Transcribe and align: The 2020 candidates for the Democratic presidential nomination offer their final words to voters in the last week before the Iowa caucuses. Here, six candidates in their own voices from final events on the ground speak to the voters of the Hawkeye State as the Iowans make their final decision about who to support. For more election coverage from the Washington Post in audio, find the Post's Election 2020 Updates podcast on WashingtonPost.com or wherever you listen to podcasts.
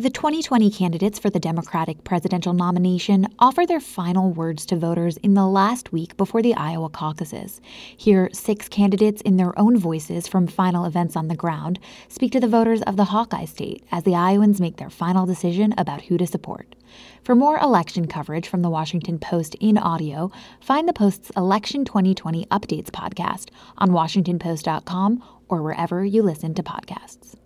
The 0.00 0.08
2020 0.08 0.70
candidates 0.70 1.18
for 1.18 1.28
the 1.28 1.38
Democratic 1.38 2.04
presidential 2.04 2.54
nomination 2.54 3.26
offer 3.38 3.66
their 3.66 3.80
final 3.80 4.32
words 4.32 4.64
to 4.64 4.76
voters 4.76 5.18
in 5.18 5.34
the 5.34 5.46
last 5.46 5.92
week 5.92 6.16
before 6.16 6.40
the 6.40 6.54
Iowa 6.54 6.88
caucuses. 6.88 7.60
Here, 7.98 8.30
six 8.32 8.66
candidates 8.66 9.20
in 9.20 9.36
their 9.36 9.52
own 9.58 9.76
voices 9.76 10.26
from 10.26 10.46
final 10.46 10.86
events 10.86 11.16
on 11.16 11.28
the 11.28 11.36
ground 11.36 11.78
speak 12.08 12.32
to 12.32 12.40
the 12.40 12.48
voters 12.48 12.80
of 12.80 12.96
the 12.96 13.04
Hawkeye 13.04 13.44
State 13.44 13.84
as 13.92 14.04
the 14.04 14.14
Iowans 14.14 14.58
make 14.58 14.78
their 14.78 14.88
final 14.88 15.26
decision 15.26 15.74
about 15.76 16.00
who 16.00 16.16
to 16.16 16.26
support. 16.26 16.74
For 17.22 17.34
more 17.34 17.58
election 17.58 18.06
coverage 18.06 18.48
from 18.48 18.62
the 18.62 18.70
Washington 18.70 19.18
Post 19.18 19.54
in 19.56 19.76
audio, 19.76 20.32
find 20.62 20.88
the 20.88 20.94
Post's 20.94 21.28
Election 21.36 21.84
2020 21.84 22.46
Updates 22.46 22.88
podcast 22.88 23.50
on 23.76 23.90
WashingtonPost.com 23.90 25.22
or 25.50 25.62
wherever 25.62 26.02
you 26.02 26.22
listen 26.22 26.54
to 26.54 26.62
podcasts. 26.62 27.36